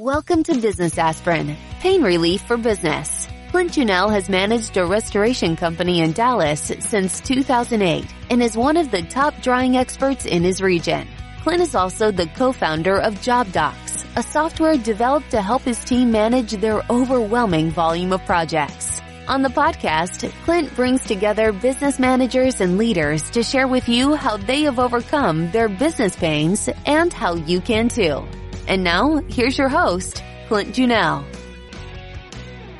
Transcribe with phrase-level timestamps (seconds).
[0.00, 3.28] Welcome to Business Aspirin, pain relief for business.
[3.50, 8.90] Clint Junell has managed a restoration company in Dallas since 2008 and is one of
[8.90, 11.06] the top drying experts in his region.
[11.42, 16.52] Clint is also the co-founder of JobDox, a software developed to help his team manage
[16.52, 19.02] their overwhelming volume of projects.
[19.28, 24.38] On the podcast, Clint brings together business managers and leaders to share with you how
[24.38, 28.26] they have overcome their business pains and how you can too.
[28.70, 31.24] And now, here's your host, Clint Junell.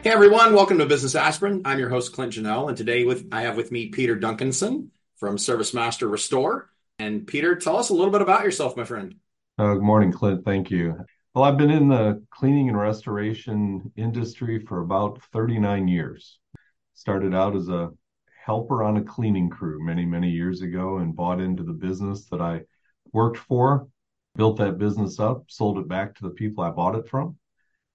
[0.05, 1.63] Hey everyone, welcome to Business Aspirin.
[1.65, 5.37] I'm your host Clint Junell, and today with I have with me Peter Duncanson from
[5.37, 6.71] ServiceMaster Restore.
[7.01, 9.16] And Peter, tell us a little bit about yourself, my friend.
[9.59, 10.45] Uh, good morning, Clint.
[10.45, 10.95] Thank you.
[11.35, 16.38] Well, I've been in the cleaning and restoration industry for about 39 years.
[16.95, 17.91] Started out as a
[18.47, 22.41] helper on a cleaning crew many, many years ago and bought into the business that
[22.41, 22.61] I
[23.13, 23.88] worked for
[24.41, 27.37] built that business up, sold it back to the people I bought it from,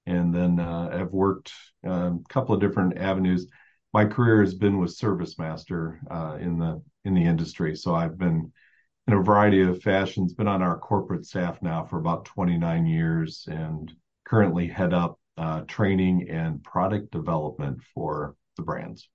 [0.05, 1.51] and then uh, I've worked
[1.83, 3.47] a um, couple of different avenues.
[3.95, 8.53] My career has been with ServiceMaster uh, in the in the industry, so I've been
[9.07, 10.35] in a variety of fashions.
[10.35, 13.91] Been on our corporate staff now for about 29 years, and
[14.23, 19.09] currently head up uh, training and product development for the brands.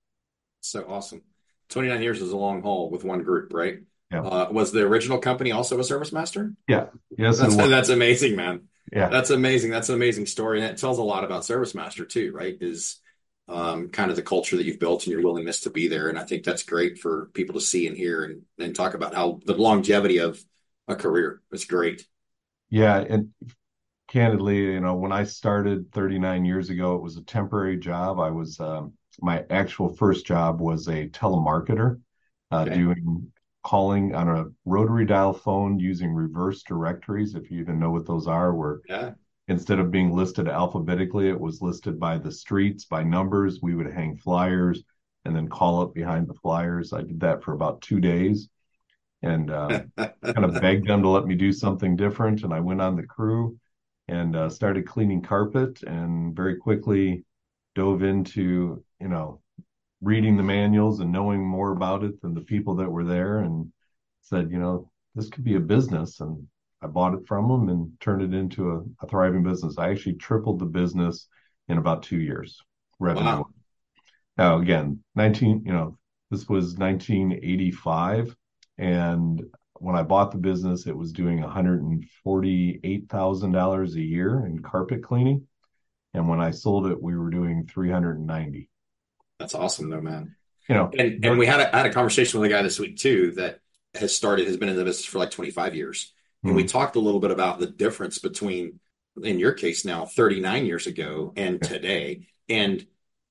[0.59, 1.21] So awesome!
[1.69, 3.77] 29 years is a long haul with one group, right?
[4.11, 4.21] Yeah.
[4.21, 6.55] Uh, was the original company also a ServiceMaster?
[6.67, 6.87] Yeah.
[7.17, 7.39] Yes.
[7.39, 8.67] That's, that's amazing, man.
[8.91, 9.07] Yeah.
[9.07, 9.71] That's amazing.
[9.71, 10.61] That's an amazing story.
[10.61, 12.57] And it tells a lot about ServiceMaster too, right?
[12.59, 12.97] Is
[13.47, 16.09] um, kind of the culture that you've built and your willingness to be there.
[16.09, 19.13] And I think that's great for people to see and hear and, and talk about
[19.13, 20.43] how the longevity of
[20.87, 21.41] a career.
[21.51, 22.05] is great.
[22.69, 22.97] Yeah.
[22.97, 23.29] And
[24.07, 28.19] candidly, you know, when I started 39 years ago, it was a temporary job.
[28.19, 31.99] I was, um, my actual first job was a telemarketer,
[32.51, 32.75] uh, okay.
[32.75, 33.31] doing
[33.63, 38.27] calling on a rotary dial phone using reverse directories, if you even know what those
[38.27, 39.11] are, where yeah.
[39.47, 43.59] instead of being listed alphabetically, it was listed by the streets, by numbers.
[43.61, 44.83] We would hang flyers
[45.25, 46.93] and then call up behind the flyers.
[46.93, 48.49] I did that for about two days
[49.21, 52.43] and uh, kind of begged them to let me do something different.
[52.43, 53.57] And I went on the crew
[54.07, 57.23] and uh, started cleaning carpet and very quickly
[57.75, 59.41] dove into, you know,
[60.01, 63.71] reading the manuals and knowing more about it than the people that were there and
[64.21, 66.19] said, you know, this could be a business.
[66.19, 66.47] And
[66.81, 69.77] I bought it from them and turned it into a, a thriving business.
[69.77, 71.27] I actually tripled the business
[71.67, 72.59] in about two years
[72.99, 73.25] revenue.
[73.25, 73.47] Wow.
[74.37, 75.97] Now, again, 19, you know,
[76.29, 78.35] this was 1985.
[78.77, 79.43] And
[79.75, 85.47] when I bought the business, it was doing $148,000 a year in carpet cleaning.
[86.13, 88.69] And when I sold it, we were doing 390.
[89.41, 90.35] That's awesome, though, man.
[90.69, 92.97] You know, and and we had a, had a conversation with a guy this week
[92.97, 93.59] too that
[93.95, 96.13] has started has been in the business for like 25 years,
[96.43, 96.57] and mm-hmm.
[96.57, 98.79] we talked a little bit about the difference between,
[99.21, 102.85] in your case now, 39 years ago and today, and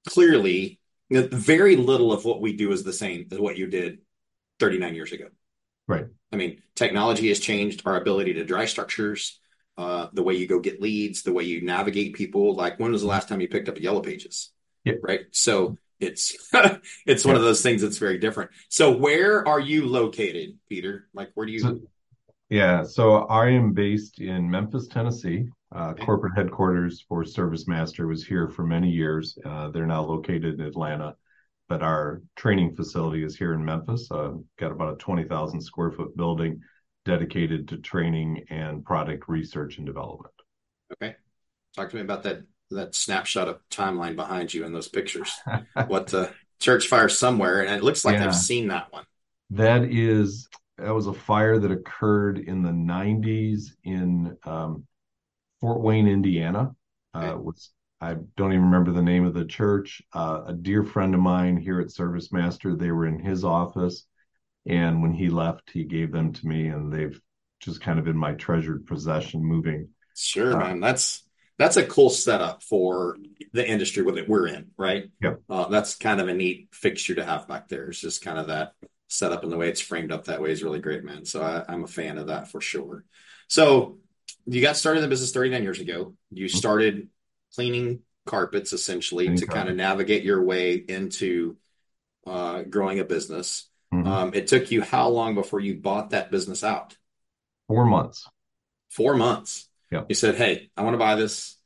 [0.09, 3.69] clearly, you know, very little of what we do is the same as what you
[3.69, 3.99] did
[4.59, 5.29] 39 years ago.
[5.87, 6.07] Right.
[6.33, 9.39] I mean, technology has changed our ability to dry structures,
[9.79, 12.55] uh, the way you go get leads, the way you navigate people.
[12.55, 14.51] Like, when was the last time you picked up a Yellow Pages?
[14.85, 14.95] Yeah.
[15.03, 15.21] Right.
[15.31, 16.35] So it's
[17.07, 18.51] it's one of those things that's very different.
[18.69, 21.09] So where are you located, Peter?
[21.15, 21.61] Like where do you?
[21.61, 21.81] So,
[22.49, 25.49] yeah, so I am based in Memphis, Tennessee.
[25.73, 26.05] Uh, okay.
[26.05, 29.39] Corporate headquarters for ServiceMaster was here for many years.
[29.45, 31.15] Uh, they're now located in Atlanta,
[31.69, 34.09] but our training facility is here in Memphis.
[34.11, 36.61] Uh, got about a twenty thousand square foot building
[37.05, 40.35] dedicated to training and product research and development.
[40.93, 41.15] Okay,
[41.77, 45.33] talk to me about that that snapshot of timeline behind you in those pictures.
[45.87, 48.27] what the church fire somewhere, and it looks like yeah.
[48.27, 49.05] I've seen that one.
[49.51, 50.49] That is
[50.79, 54.87] that was a fire that occurred in the 90s in um,
[55.61, 56.75] Fort Wayne, Indiana.
[57.13, 57.71] Uh, was
[58.01, 60.01] I don't even remember the name of the church.
[60.13, 64.07] Uh, a dear friend of mine here at ServiceMaster, they were in his office,
[64.65, 67.21] and when he left, he gave them to me, and they've
[67.59, 69.45] just kind of in my treasured possession.
[69.45, 70.81] Moving, sure, uh, man.
[70.81, 71.25] That's
[71.61, 73.19] that's a cool setup for
[73.53, 75.11] the industry that we're in, right?
[75.21, 75.35] Yeah.
[75.49, 77.89] Uh, that's kind of a neat fixture to have back there.
[77.89, 78.73] It's just kind of that
[79.09, 81.27] setup and the way it's framed up that way is really great, man.
[81.27, 83.05] So I, am a fan of that for sure.
[83.47, 83.99] So
[84.47, 86.15] you got started in the business 39 years ago.
[86.31, 86.57] You mm-hmm.
[86.57, 87.09] started
[87.55, 89.59] cleaning carpets essentially cleaning to carpet.
[89.59, 91.59] kind of navigate your way into
[92.27, 93.69] uh, growing a business.
[93.93, 94.09] Mm-hmm.
[94.09, 96.97] Um, it took you how long before you bought that business out?
[97.69, 98.27] Four months.
[98.89, 99.69] Four months.
[99.91, 100.05] Yeah.
[100.09, 101.57] You said, "Hey, I want to buy this."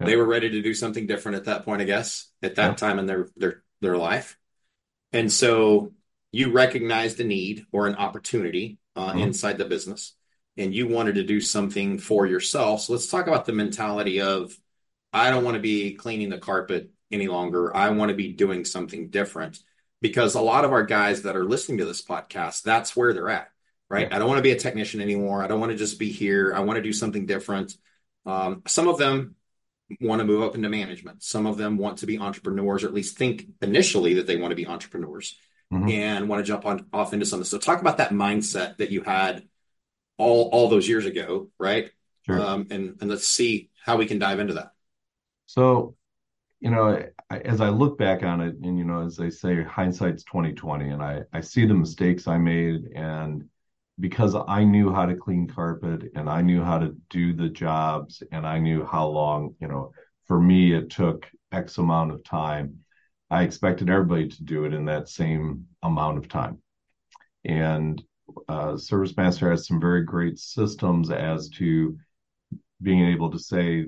[0.00, 0.06] Yeah.
[0.06, 2.74] They were ready to do something different at that point, I guess, at that yeah.
[2.76, 4.38] time in their their their life,
[5.12, 5.92] and so
[6.30, 9.20] you recognized a need or an opportunity uh, mm-hmm.
[9.20, 10.14] inside the business,
[10.56, 12.82] and you wanted to do something for yourself.
[12.82, 14.56] So let's talk about the mentality of
[15.12, 17.76] I don't want to be cleaning the carpet any longer.
[17.76, 19.58] I want to be doing something different
[20.00, 23.28] because a lot of our guys that are listening to this podcast, that's where they're
[23.28, 23.48] at,
[23.92, 24.08] right?
[24.08, 24.16] Yeah.
[24.16, 25.44] I don't want to be a technician anymore.
[25.44, 26.54] I don't want to just be here.
[26.54, 27.76] I want to do something different.
[28.24, 29.36] Um, some of them
[30.00, 31.22] want to move up into management.
[31.22, 34.50] Some of them want to be entrepreneurs, or at least think initially that they want
[34.50, 35.36] to be entrepreneurs
[35.70, 35.90] mm-hmm.
[35.90, 37.44] and want to jump on off into something.
[37.44, 39.46] So talk about that mindset that you had
[40.16, 41.90] all all those years ago, right?
[42.24, 42.40] Sure.
[42.40, 44.72] Um, and and let's see how we can dive into that.
[45.44, 45.96] So,
[46.60, 49.62] you know, I, as I look back on it, and you know, as they say,
[49.62, 53.50] hindsight's twenty twenty, and I I see the mistakes I made, and
[54.00, 58.22] because I knew how to clean carpet and I knew how to do the jobs
[58.32, 59.92] and I knew how long, you know,
[60.26, 62.78] for me it took X amount of time.
[63.30, 66.58] I expected everybody to do it in that same amount of time.
[67.44, 68.02] And
[68.48, 71.98] uh, ServiceMaster has some very great systems as to
[72.80, 73.86] being able to say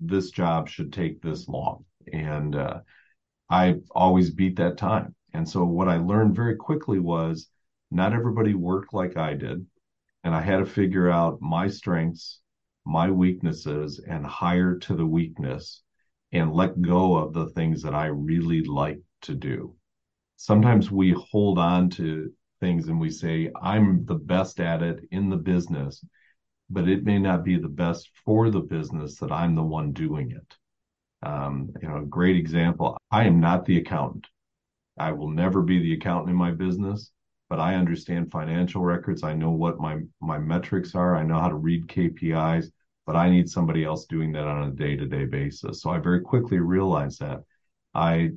[0.00, 1.84] this job should take this long.
[2.12, 2.80] And uh,
[3.50, 5.14] I always beat that time.
[5.34, 7.48] And so what I learned very quickly was
[7.90, 9.64] not everybody worked like I did.
[10.24, 12.40] And I had to figure out my strengths,
[12.84, 15.82] my weaknesses, and hire to the weakness
[16.32, 19.74] and let go of the things that I really like to do.
[20.36, 25.30] Sometimes we hold on to things and we say, I'm the best at it in
[25.30, 26.04] the business,
[26.68, 30.32] but it may not be the best for the business that I'm the one doing
[30.32, 30.56] it.
[31.26, 34.26] Um, you know, a great example I am not the accountant.
[34.98, 37.10] I will never be the accountant in my business
[37.48, 39.22] but I understand financial records.
[39.22, 41.16] I know what my my metrics are.
[41.16, 42.66] I know how to read KPIs,
[43.06, 45.82] but I need somebody else doing that on a day-to-day basis.
[45.82, 47.42] So I very quickly realized that
[47.94, 48.32] I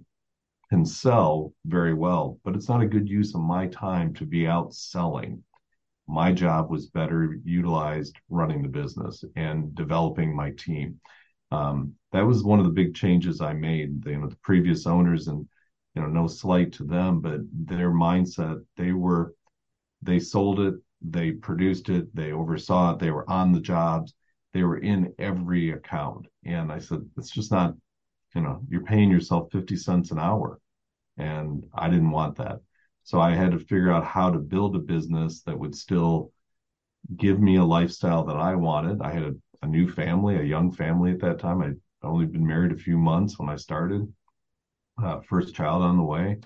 [0.70, 4.48] can sell very well, but it's not a good use of my time to be
[4.48, 5.44] out selling.
[6.08, 11.00] My job was better utilized running the business and developing my team.
[11.52, 14.06] Um, that was one of the big changes I made.
[14.06, 15.46] You know, the previous owners and
[15.96, 19.34] you know, no slight to them, but their mindset, they were,
[20.02, 24.14] they sold it, they produced it, they oversaw it, they were on the jobs,
[24.54, 26.28] they were in every account.
[26.46, 27.76] And I said, it's just not,
[28.36, 30.60] you know, you're paying yourself 50 cents an hour.
[31.18, 32.62] And I didn't want that.
[33.04, 36.32] So I had to figure out how to build a business that would still
[37.18, 39.02] give me a lifestyle that I wanted.
[39.02, 39.34] I had a,
[39.64, 41.62] a new family, a young family at that time.
[41.62, 44.12] I'd only been married a few months when I started
[45.04, 46.38] uh, first child on the way,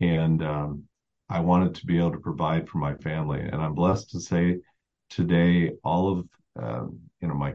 [0.00, 0.84] and um,
[1.28, 3.40] I wanted to be able to provide for my family.
[3.40, 4.60] And I'm blessed to say
[5.10, 7.54] today, all of um, you know my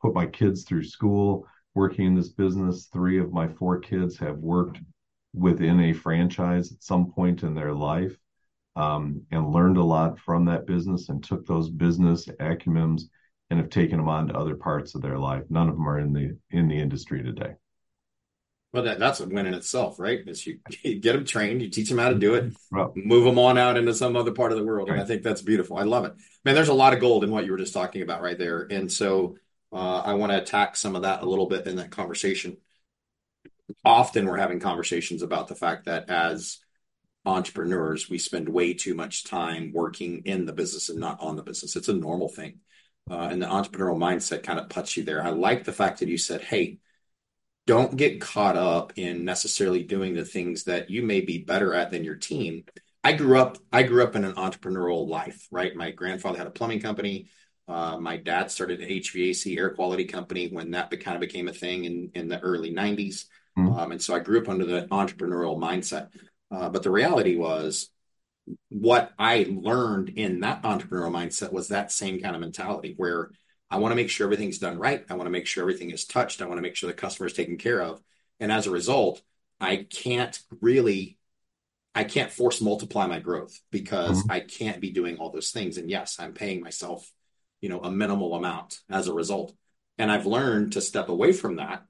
[0.00, 2.88] put my kids through school, working in this business.
[2.92, 4.80] Three of my four kids have worked
[5.34, 8.16] within a franchise at some point in their life.
[8.74, 13.02] Um, and learned a lot from that business and took those business acumens
[13.50, 15.44] and have taken them on to other parts of their life.
[15.50, 17.52] None of them are in the in the industry today.
[18.72, 20.20] Well, that, that's a win in itself, right?
[20.26, 22.54] Is you, you, get them trained, you teach them how to do it,
[22.94, 24.94] move them on out into some other part of the world, right.
[24.94, 25.76] and I think that's beautiful.
[25.76, 26.14] I love it,
[26.44, 26.54] man.
[26.54, 28.90] There's a lot of gold in what you were just talking about right there, and
[28.90, 29.36] so
[29.72, 32.56] uh, I want to attack some of that a little bit in that conversation.
[33.84, 36.58] Often we're having conversations about the fact that as
[37.24, 41.42] entrepreneurs, we spend way too much time working in the business and not on the
[41.42, 41.76] business.
[41.76, 42.60] It's a normal thing,
[43.10, 45.22] uh, and the entrepreneurial mindset kind of puts you there.
[45.22, 46.78] I like the fact that you said, "Hey."
[47.66, 51.90] Don't get caught up in necessarily doing the things that you may be better at
[51.90, 52.64] than your team.
[53.04, 55.74] I grew up I grew up in an entrepreneurial life, right?
[55.74, 57.28] My grandfather had a plumbing company.
[57.68, 61.52] Uh, my dad started an HVAC air quality company when that kind of became a
[61.52, 63.26] thing in, in the early 90s.
[63.56, 63.72] Mm-hmm.
[63.72, 66.08] Um, and so I grew up under the entrepreneurial mindset.
[66.50, 67.88] Uh, but the reality was,
[68.68, 73.30] what I learned in that entrepreneurial mindset was that same kind of mentality where
[73.72, 75.02] I want to make sure everything's done right.
[75.08, 76.42] I want to make sure everything is touched.
[76.42, 78.02] I want to make sure the customer is taken care of.
[78.38, 79.22] And as a result,
[79.58, 81.18] I can't really,
[81.94, 84.30] I can't force multiply my growth because mm-hmm.
[84.30, 85.78] I can't be doing all those things.
[85.78, 87.10] And yes, I'm paying myself,
[87.62, 89.54] you know, a minimal amount as a result.
[89.96, 91.82] And I've learned to step away from that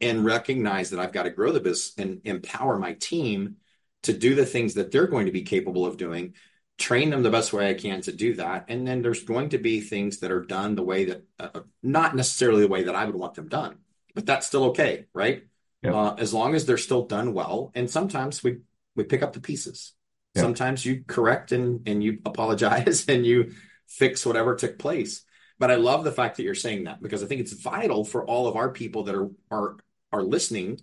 [0.00, 3.56] and recognize that I've got to grow the business and empower my team
[4.02, 6.34] to do the things that they're going to be capable of doing
[6.78, 8.66] train them the best way I can to do that.
[8.68, 11.60] And then there's going to be things that are done the way that, uh, uh,
[11.82, 13.78] not necessarily the way that I would want them done,
[14.14, 15.44] but that's still okay, right?
[15.82, 15.94] Yep.
[15.94, 17.72] Uh, as long as they're still done well.
[17.74, 18.58] And sometimes we
[18.96, 19.94] we pick up the pieces.
[20.34, 20.42] Yep.
[20.42, 23.52] Sometimes you correct and and you apologize and you
[23.86, 25.24] fix whatever took place.
[25.58, 28.24] But I love the fact that you're saying that because I think it's vital for
[28.24, 29.76] all of our people that are are
[30.12, 30.80] are listening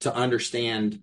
[0.00, 1.00] to understand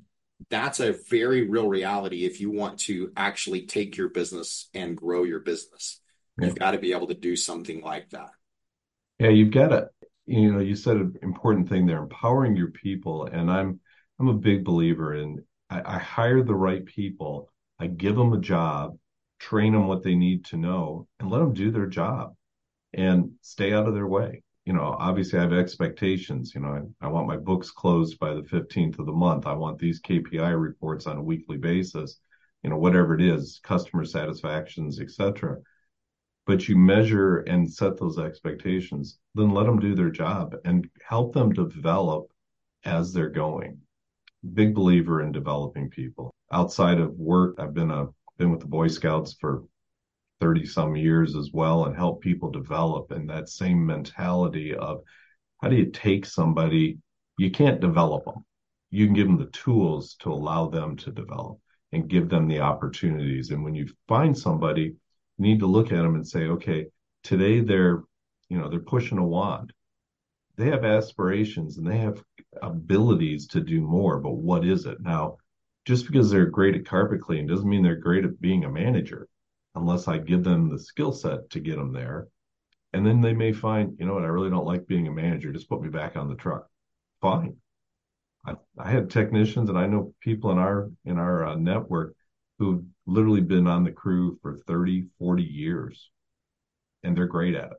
[0.49, 5.23] that's a very real reality if you want to actually take your business and grow
[5.23, 5.99] your business.
[6.39, 6.47] Yeah.
[6.47, 8.31] You've got to be able to do something like that.
[9.19, 9.89] Yeah, you've got to
[10.25, 13.25] you know, you said an important thing there, empowering your people.
[13.25, 13.79] And I'm
[14.19, 18.39] I'm a big believer in I, I hire the right people, I give them a
[18.39, 18.97] job,
[19.39, 22.35] train them what they need to know, and let them do their job
[22.93, 24.43] and stay out of their way.
[24.65, 26.53] You know, obviously I have expectations.
[26.53, 29.47] You know, I, I want my books closed by the 15th of the month.
[29.47, 32.19] I want these KPI reports on a weekly basis,
[32.63, 35.57] you know, whatever it is, customer satisfactions, etc
[36.45, 41.33] but you measure and set those expectations, then let them do their job and help
[41.33, 42.31] them develop
[42.83, 43.79] as they're going.
[44.53, 46.33] Big believer in developing people.
[46.51, 49.63] Outside of work, I've been a been with the Boy Scouts for
[50.41, 55.01] 30 some years as well and help people develop in that same mentality of
[55.61, 56.97] how do you take somebody
[57.37, 58.43] you can't develop them
[58.89, 61.57] you can give them the tools to allow them to develop
[61.93, 64.95] and give them the opportunities and when you find somebody
[65.37, 66.87] you need to look at them and say, okay,
[67.23, 68.03] today they're,
[68.49, 69.73] you know, they're pushing a wand.
[70.57, 72.21] They have aspirations and they have
[72.61, 75.01] abilities to do more, but what is it?
[75.01, 75.37] Now,
[75.85, 79.27] just because they're great at carpet cleaning doesn't mean they're great at being a manager
[79.75, 82.27] unless I give them the skill set to get them there.
[82.93, 85.53] And then they may find, you know what, I really don't like being a manager.
[85.53, 86.67] Just put me back on the truck.
[87.21, 87.55] Fine.
[88.45, 92.15] I, I had technicians and I know people in our in our uh, network
[92.57, 96.09] who've literally been on the crew for 30, 40 years,
[97.03, 97.77] and they're great at it.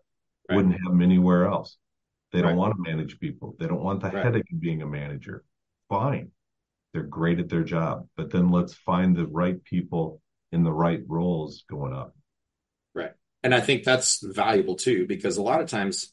[0.49, 0.57] Right.
[0.57, 1.77] Wouldn't have them anywhere else.
[2.33, 3.55] They don't want to manage people.
[3.59, 4.25] They don't want the right.
[4.25, 5.45] headache of being a manager.
[5.91, 6.31] Fine.
[6.93, 8.09] They're great at their job.
[8.17, 10.22] But then let's find the right people
[10.53, 12.15] in the right roles going up.
[12.95, 13.13] Right.
[13.43, 16.13] And I think that's valuable too, because a lot of times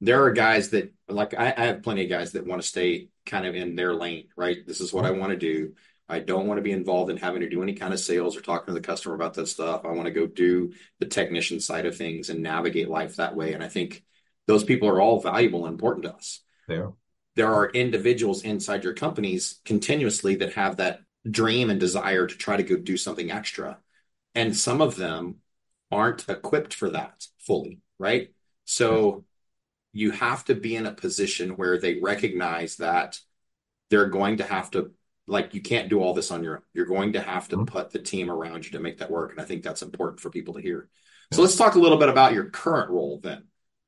[0.00, 3.08] there are guys that like I, I have plenty of guys that want to stay
[3.26, 4.58] kind of in their lane, right?
[4.66, 5.74] This is what I want to do.
[6.08, 8.42] I don't want to be involved in having to do any kind of sales or
[8.42, 9.84] talking to the customer about that stuff.
[9.84, 13.54] I want to go do the technician side of things and navigate life that way.
[13.54, 14.02] And I think
[14.46, 16.40] those people are all valuable and important to us.
[16.68, 16.92] There,
[17.36, 22.56] there are individuals inside your companies continuously that have that dream and desire to try
[22.56, 23.78] to go do something extra.
[24.34, 25.36] And some of them
[25.90, 28.30] aren't equipped for that fully, right?
[28.64, 29.24] So
[29.92, 33.18] you have to be in a position where they recognize that
[33.90, 34.92] they're going to have to
[35.26, 36.62] like you can't do all this on your own.
[36.74, 37.64] You're going to have to mm-hmm.
[37.64, 39.32] put the team around you to make that work.
[39.32, 40.88] And I think that's important for people to hear.
[41.32, 43.44] So let's talk a little bit about your current role then.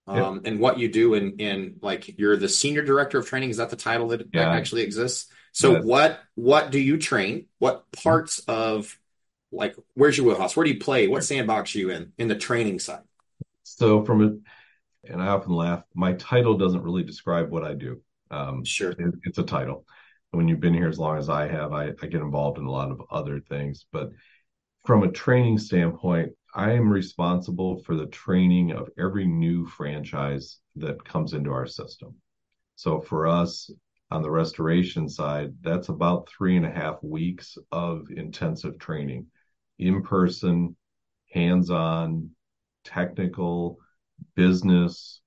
[0.08, 0.50] Um, yeah.
[0.50, 3.50] and what you do in in like you're the senior director of training.
[3.50, 4.44] Is that the title that, yeah.
[4.44, 5.26] that actually exists?
[5.56, 7.46] So what what do you train?
[7.58, 8.98] What parts of
[9.50, 10.56] like where's your wheelhouse?
[10.56, 11.08] Where do you play?
[11.08, 13.02] What sandbox are you in in the training side?
[13.62, 15.82] So from a, and I often laugh.
[15.94, 18.00] My title doesn't really describe what I do.
[18.30, 19.86] Um, sure, it, it's a title
[20.36, 22.70] when you've been here as long as I have, I, I get involved in a
[22.70, 23.86] lot of other things.
[23.90, 24.10] But
[24.84, 31.04] from a training standpoint, I am responsible for the training of every new franchise that
[31.04, 32.14] comes into our system.
[32.76, 33.70] So for us
[34.10, 39.26] on the restoration side, that's about three and a half weeks of intensive training,
[39.78, 40.76] in person,
[41.32, 42.30] hands on,
[42.84, 43.78] technical,
[44.34, 45.20] business,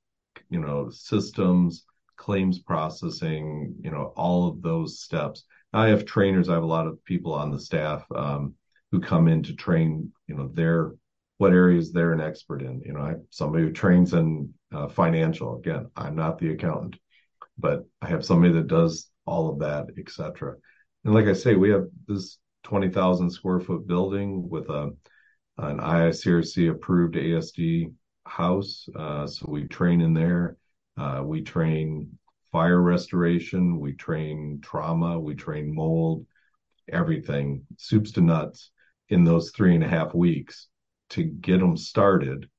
[0.49, 5.45] you know, systems, claims processing, you know, all of those steps.
[5.73, 6.49] I have trainers.
[6.49, 8.55] I have a lot of people on the staff um,
[8.91, 10.93] who come in to train, you know, their
[11.37, 12.81] what areas they're an expert in.
[12.85, 15.57] You know, I somebody who trains in uh, financial.
[15.57, 16.97] Again, I'm not the accountant,
[17.59, 20.55] but I have somebody that does all of that, etc.
[21.05, 24.91] And like I say, we have this 20,000 square foot building with a
[25.57, 27.91] an IICRC approved ASD
[28.25, 28.87] house.
[28.95, 30.55] Uh, so we train in there.
[30.97, 32.17] Uh, we train
[32.51, 36.25] fire restoration, we train trauma, we train mold,
[36.91, 38.71] everything, soups to nuts
[39.09, 40.67] in those three and a half weeks
[41.09, 42.49] to get them started.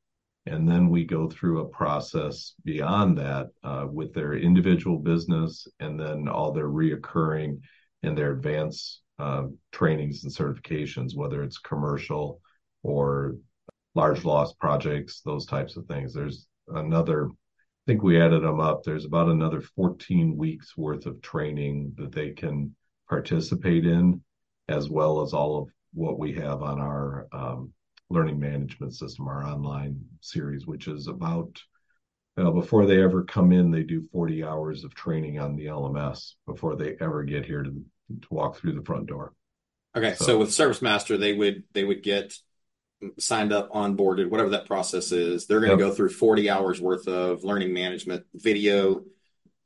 [0.50, 5.98] And then we go through a process beyond that uh, with their individual business and
[5.98, 7.60] then all their reoccurring
[8.02, 12.40] and their advanced uh, trainings and certifications, whether it's commercial
[12.82, 13.36] or
[13.94, 16.12] large loss projects, those types of things.
[16.12, 18.82] There's another I think we added them up.
[18.82, 22.74] There's about another 14 weeks worth of training that they can
[23.08, 24.22] participate in,
[24.68, 27.72] as well as all of what we have on our um,
[28.10, 31.60] learning management system, our online series, which is about
[32.36, 36.74] before they ever come in, they do 40 hours of training on the LMS before
[36.74, 39.34] they ever get here to, to walk through the front door.
[39.94, 42.32] Okay, so, so with ServiceMaster, they would they would get
[43.18, 45.90] signed up, onboarded, whatever that process is, they're going to yep.
[45.90, 49.02] go through 40 hours worth of learning management, video,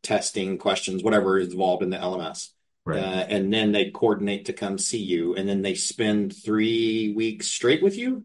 [0.03, 2.51] testing, questions, whatever is involved in the LMS.
[2.87, 2.99] Right.
[2.99, 7.47] Uh, and then they coordinate to come see you, and then they spend three weeks
[7.47, 8.25] straight with you.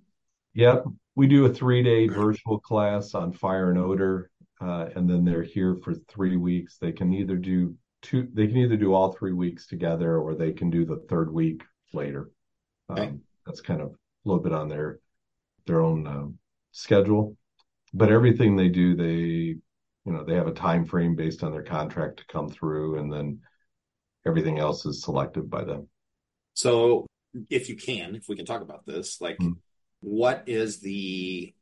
[0.54, 4.32] Yep, we do a three-day virtual class on fire and odor.
[4.62, 6.78] uh, and then they're here for three weeks.
[6.78, 8.28] They can either do two.
[8.34, 11.64] They can either do all three weeks together, or they can do the third week
[11.94, 12.32] later.
[12.90, 13.08] Okay.
[13.08, 15.00] Um, that's kind of a little bit on their
[15.66, 16.38] their own um,
[16.72, 17.38] schedule.
[17.94, 19.60] But everything they do, they you
[20.06, 23.40] know they have a time frame based on their contract to come through, and then
[24.28, 25.88] everything else is selected by them.
[26.54, 27.06] So,
[27.50, 29.54] if you can, if we can talk about this, like, mm-hmm.
[30.02, 31.54] What is the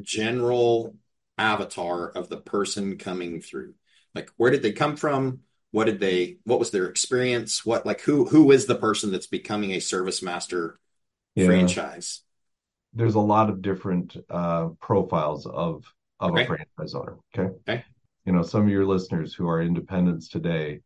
[0.00, 0.96] general
[1.38, 3.74] avatar of the person coming through?
[4.14, 5.40] Like, where did they come from?
[5.72, 6.38] What did they?
[6.44, 7.64] What was their experience?
[7.64, 10.74] What like who who is the person that's becoming a ServiceMaster
[11.34, 11.46] yeah.
[11.46, 12.22] franchise?
[12.92, 15.84] There's a lot of different uh, profiles of
[16.18, 16.42] of okay.
[16.42, 17.16] a franchise owner.
[17.34, 17.54] Okay.
[17.68, 17.84] Okay.
[18.24, 20.80] You know, some of your listeners who are independents today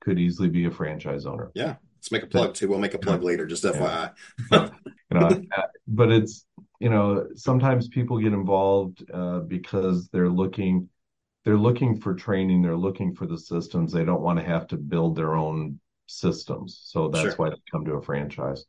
[0.00, 1.50] could easily be a franchise owner.
[1.54, 1.76] Yeah.
[1.96, 2.68] Let's make a plug too.
[2.68, 4.12] We'll make a plug later, just FYI.
[5.10, 5.42] you know,
[5.88, 6.46] but it's
[6.78, 10.88] you know sometimes people get involved uh, because they're looking
[11.44, 12.62] they're looking for training.
[12.62, 13.92] They're looking for the systems.
[13.92, 16.80] They don't want to have to build their own systems.
[16.84, 17.34] So that's sure.
[17.36, 18.64] why they come to a franchise.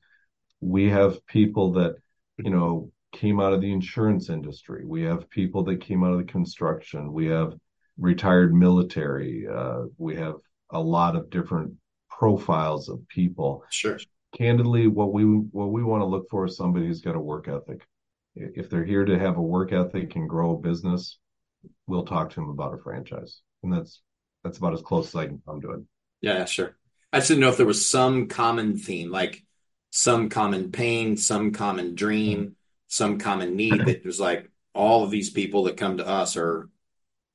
[0.61, 1.95] We have people that
[2.37, 4.85] you know came out of the insurance industry.
[4.85, 7.11] We have people that came out of the construction.
[7.11, 7.53] We have
[7.97, 9.47] retired military.
[9.47, 10.35] Uh, we have
[10.69, 11.73] a lot of different
[12.09, 13.63] profiles of people.
[13.69, 13.99] Sure.
[14.37, 17.47] Candidly, what we what we want to look for is somebody who's got a work
[17.47, 17.85] ethic.
[18.35, 21.17] If they're here to have a work ethic and grow a business,
[21.85, 24.01] we'll talk to them about a franchise, and that's
[24.43, 25.81] that's about as close as I can come to it.
[26.21, 26.77] Yeah, sure.
[27.11, 29.43] I just didn't know if there was some common theme, like
[29.89, 32.51] some common pain, some common dream, mm-hmm.
[32.87, 36.69] some common need that was like all of these people that come to us are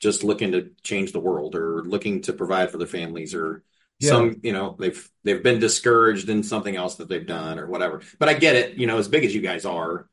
[0.00, 3.62] just looking to change the world or looking to provide for their families or
[3.98, 4.10] yeah.
[4.10, 8.02] some you know they've they've been discouraged in something else that they've done or whatever.
[8.18, 10.08] But i get it you know as big as you guys are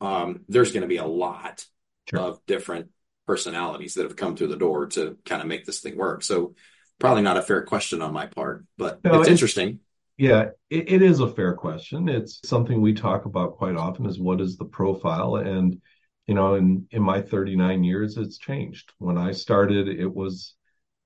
[0.00, 1.64] um, there's going to be a lot
[2.08, 2.20] sure.
[2.20, 2.90] of different
[3.26, 6.22] personalities that have come through the door to kind of make this thing work.
[6.22, 6.54] So
[7.00, 9.80] probably not a fair question on my part but no, it's, it's, interesting.
[10.16, 12.08] Yeah it, it is a fair question.
[12.08, 15.36] It's something we talk about quite often is what is the profile?
[15.36, 15.80] And
[16.26, 18.92] you know in in my 39 years it's changed.
[18.98, 20.54] When i started it was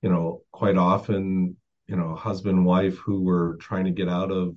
[0.00, 1.56] you know quite often
[1.92, 4.56] you know, husband wife who were trying to get out of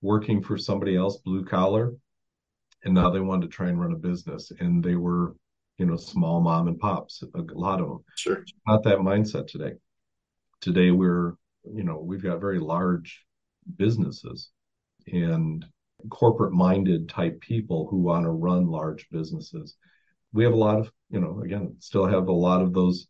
[0.00, 1.92] working for somebody else, blue collar,
[2.84, 5.34] and now they wanted to try and run a business, and they were,
[5.78, 8.04] you know, small mom and pops, a lot of them.
[8.14, 9.72] Sure, not that mindset today.
[10.60, 11.32] Today we're,
[11.64, 13.26] you know, we've got very large
[13.76, 14.50] businesses
[15.08, 15.66] and
[16.10, 19.74] corporate minded type people who want to run large businesses.
[20.32, 23.08] We have a lot of, you know, again, still have a lot of those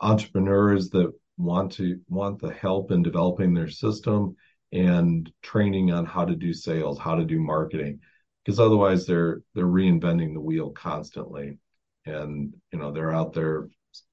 [0.00, 4.36] entrepreneurs that want to want the help in developing their system
[4.72, 8.00] and training on how to do sales, how to do marketing,
[8.44, 11.58] because otherwise they're they're reinventing the wheel constantly,
[12.04, 13.68] and you know they're out there,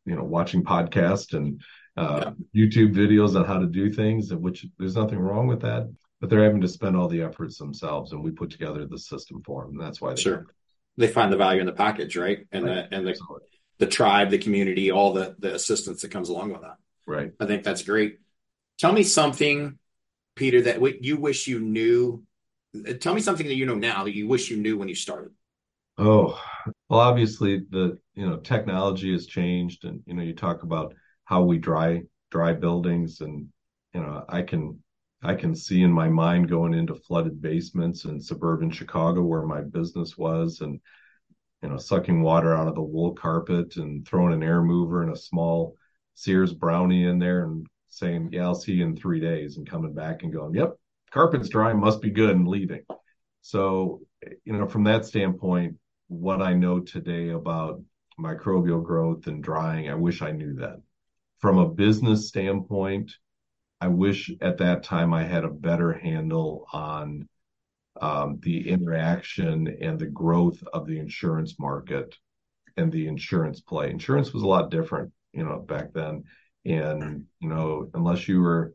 [0.05, 1.61] you know, watching podcasts and
[1.97, 2.65] uh, yeah.
[2.65, 6.43] YouTube videos on how to do things, which there's nothing wrong with that, but they're
[6.43, 9.71] having to spend all the efforts themselves, and we put together the system for them.
[9.71, 10.45] And that's why they sure
[10.97, 12.45] they find the value in the package, right?
[12.51, 12.89] And right.
[12.89, 13.19] the and the
[13.79, 16.77] the tribe, the community, all the the assistance that comes along with that.
[17.05, 17.31] Right.
[17.39, 18.19] I think that's great.
[18.79, 19.77] Tell me something,
[20.35, 22.23] Peter, that you wish you knew.
[22.99, 25.31] Tell me something that you know now that you wish you knew when you started.
[25.97, 26.41] Oh,
[26.89, 31.43] well, obviously the you know technology has changed, and you know you talk about how
[31.43, 33.47] we dry dry buildings, and
[33.93, 34.79] you know I can
[35.21, 39.61] I can see in my mind going into flooded basements in suburban Chicago where my
[39.61, 40.79] business was, and
[41.61, 45.09] you know sucking water out of the wool carpet and throwing an air mover in
[45.09, 45.77] a small
[46.15, 49.93] Sears brownie in there and saying, "Yeah, I'll see you in three days," and coming
[49.93, 50.77] back and going, "Yep,
[51.11, 52.83] carpet's dry, must be good," and leaving.
[53.41, 54.01] So,
[54.45, 57.81] you know, from that standpoint, what I know today about
[58.19, 60.81] microbial growth and drying, I wish I knew that.
[61.39, 63.17] From a business standpoint,
[63.81, 67.27] I wish at that time I had a better handle on
[67.99, 72.15] um, the interaction and the growth of the insurance market
[72.77, 73.89] and the insurance play.
[73.89, 76.23] Insurance was a lot different you know, back then.
[76.65, 78.73] And, you know, unless you were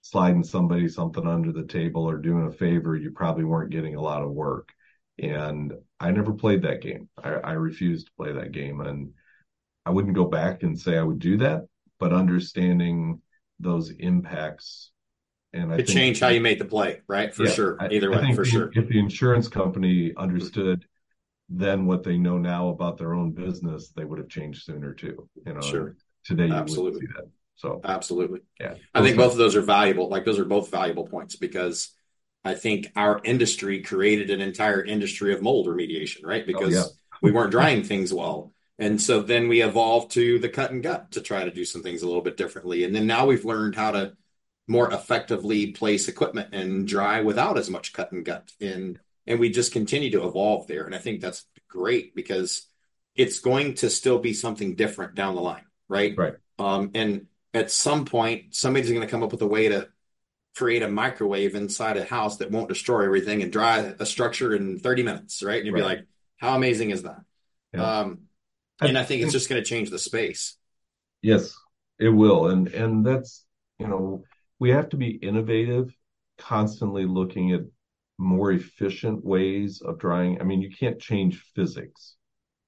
[0.00, 4.00] sliding somebody something under the table or doing a favor, you probably weren't getting a
[4.00, 4.70] lot of work.
[5.18, 7.08] And I never played that game.
[7.22, 8.80] I, I refused to play that game.
[8.80, 9.10] And
[9.84, 11.66] I wouldn't go back and say I would do that,
[11.98, 13.20] but understanding
[13.60, 14.90] those impacts
[15.52, 17.34] and I it changed how you made the play, right?
[17.34, 17.78] For yeah, sure.
[17.90, 18.70] Either I, way, I for sure.
[18.74, 20.84] If the insurance company understood
[21.48, 25.28] then what they know now about their own business, they would have changed sooner too.
[25.46, 25.96] You know, sure.
[26.24, 27.06] Today, absolutely.
[27.56, 28.74] So absolutely, yeah.
[28.94, 30.08] I think both of those are valuable.
[30.08, 31.92] Like those are both valuable points because
[32.44, 36.42] I think our industry created an entire industry of mold remediation, right?
[36.42, 36.84] Oh, because oh, yeah.
[37.20, 38.52] we weren't drying things well.
[38.78, 41.82] And so then we evolved to the cut and gut to try to do some
[41.82, 42.84] things a little bit differently.
[42.84, 44.12] And then now we've learned how to
[44.68, 48.52] more effectively place equipment and dry without as much cut and gut.
[48.60, 50.84] And and we just continue to evolve there.
[50.84, 52.66] And I think that's great because
[53.14, 56.16] it's going to still be something different down the line, right?
[56.16, 56.34] Right.
[56.58, 59.88] Um, and at some point, somebody's going to come up with a way to
[60.56, 64.78] create a microwave inside a house that won't destroy everything and dry a structure in
[64.78, 65.58] 30 minutes, right?
[65.58, 65.80] And you'd Right.
[65.82, 66.06] be like,
[66.38, 67.20] how amazing is that?
[67.74, 68.00] Yeah.
[68.00, 68.20] Um,
[68.80, 70.56] and I think it's just going to change the space.
[71.22, 71.56] Yes,
[71.98, 72.48] it will.
[72.48, 73.44] And and that's,
[73.78, 74.24] you know,
[74.58, 75.94] we have to be innovative,
[76.38, 77.62] constantly looking at
[78.18, 80.40] more efficient ways of drying.
[80.40, 82.16] I mean, you can't change physics,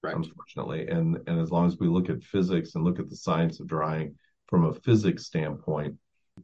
[0.02, 0.16] Right.
[0.16, 0.88] unfortunately.
[0.88, 3.66] And and as long as we look at physics and look at the science of
[3.66, 4.16] drying
[4.48, 5.96] from a physics standpoint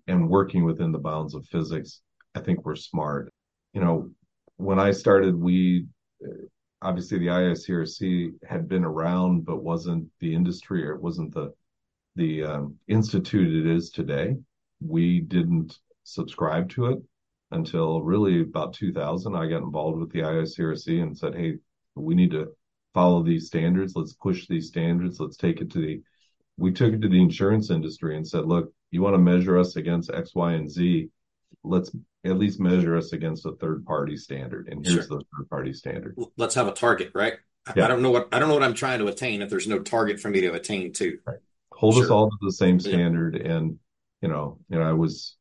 [0.07, 2.03] and working within the bounds of physics,
[2.35, 3.33] I think we're smart.
[3.73, 4.11] You know,
[4.57, 5.87] when I started, we
[6.83, 11.53] obviously the IICRC had been around, but wasn't the industry or it wasn't the
[12.17, 14.37] the um, institute it is today.
[14.81, 17.03] We didn't subscribe to it
[17.51, 19.35] until really about 2000.
[19.35, 21.59] I got involved with the IICRC and said, "Hey,
[21.95, 22.49] we need to
[22.95, 23.95] follow these standards.
[23.95, 25.21] Let's push these standards.
[25.21, 26.03] Let's take it to the."
[26.59, 29.77] We took it to the insurance industry and said, "Look, you want to measure us
[29.77, 31.09] against X, Y, and Z?
[31.63, 34.69] Let's at least measure us against a third party standard.
[34.69, 35.19] And here's Sure.
[35.19, 36.17] the third party standard.
[36.37, 37.35] Let's have a target, right?
[37.67, 37.85] I- Yeah.
[37.85, 39.79] I don't know what I don't know what I'm trying to attain if there's no
[39.81, 41.19] target for me to attain to.
[41.73, 42.89] hold us all to the same Yeah.
[42.89, 43.79] standard and
[44.23, 45.37] you know you know i was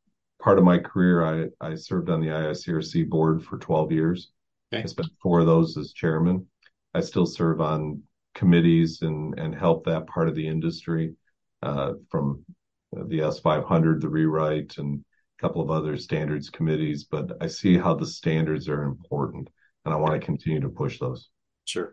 [0.45, 4.31] part of my career i i served on the iicrc board for 12 years
[4.71, 4.83] Okay.
[4.83, 6.45] i spent four of those as chairman
[6.93, 8.03] i still serve on
[8.35, 11.15] committees and and help that part of the industry
[11.63, 12.45] uh, from
[12.91, 15.03] the s500 the rewrite and
[15.39, 19.49] a couple of other standards committees but i see how the standards are important
[19.83, 21.29] and i want to continue to push those
[21.65, 21.91] Sure.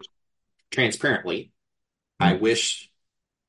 [0.70, 1.52] Transparently.
[2.20, 2.90] I wish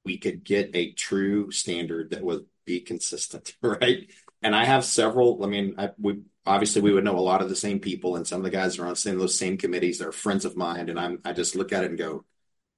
[0.05, 4.09] we could get a true standard that would be consistent, right?
[4.43, 5.43] And I have several.
[5.43, 8.27] I mean, I, we obviously we would know a lot of the same people, and
[8.27, 9.99] some of the guys are on some of those same committees.
[9.99, 12.25] They're friends of mine, and I'm I just look at it and go,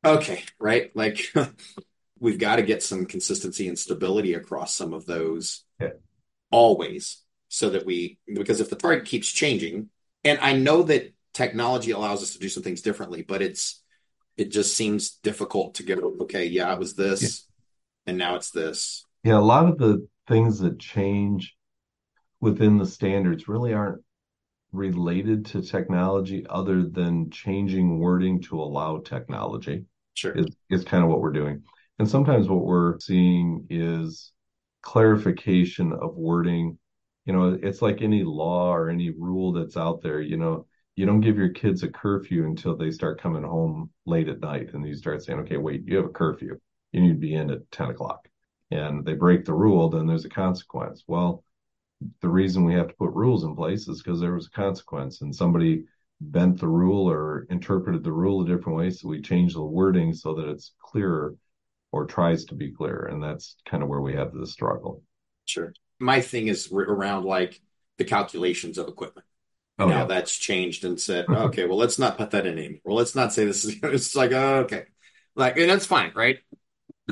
[0.04, 0.96] okay, right?
[0.96, 1.34] Like
[2.20, 5.90] we've got to get some consistency and stability across some of those Yeah.
[6.52, 9.90] always, so that we because if the target keeps changing,
[10.24, 13.82] and I know that technology allows us to do some things differently, but it's
[14.38, 17.48] it just seems difficult to go, okay, yeah, it was this,
[18.06, 19.04] and now it's this.
[19.24, 21.55] Yeah, a lot of the things that change
[22.42, 24.02] within the standards really aren't
[24.72, 30.34] related to technology other than changing wording to allow technology Sure.
[30.34, 31.64] is, is kind of what we're doing.
[32.00, 34.34] And sometimes what we're seeing is
[34.82, 36.78] clarification of wording.
[37.26, 41.06] You know, it's like any law or any rule that's out there, you know, you
[41.06, 44.88] don't give your kids a curfew until they start coming home late at night and
[44.88, 46.58] you start saying, okay, wait, you have a curfew.
[46.92, 48.28] You need to be in at 10 o'clock.
[48.72, 51.04] And they break the rule, then there's a consequence.
[51.08, 51.44] Well,
[52.22, 55.22] the reason we have to put rules in place is because there was a consequence
[55.22, 55.84] and somebody
[56.22, 58.90] bent the rule or interpreted the rule a different way.
[58.90, 61.36] So we change the wording so that it's clearer
[61.92, 63.08] or tries to be clear.
[63.12, 65.04] And that's kind of where we have the struggle.
[65.46, 65.74] Sure.
[66.00, 67.62] My thing is around like
[67.98, 69.26] the calculations of equipment.
[69.78, 70.06] Oh, now yeah.
[70.06, 72.82] that's changed and said, okay, well, let's not put that in anymore.
[72.86, 74.86] Well, let's not say this is, it's like, oh, okay.
[75.36, 76.40] Like, and that's fine, right?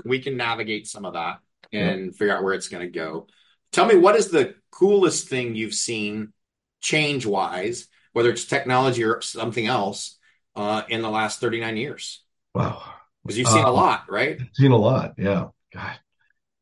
[0.06, 1.40] We can navigate some of that
[1.72, 3.28] and figure out where it's going to go.
[3.74, 6.32] Tell me, what is the coolest thing you've seen
[6.80, 10.18] change wise, whether it's technology or something else,
[10.56, 12.24] uh, in the last 39 years?
[12.54, 12.84] Wow.
[13.24, 14.40] Because you've seen a Uh, lot, right?
[14.54, 15.16] Seen a lot.
[15.18, 15.48] Yeah.
[15.74, 16.00] God.